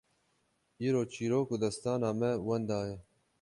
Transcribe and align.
Îro 0.87 1.01
çîrok 1.13 1.47
û 1.53 1.55
destana 1.63 2.11
me 2.19 2.31
wenda 2.45 2.81
ye! 2.89 2.97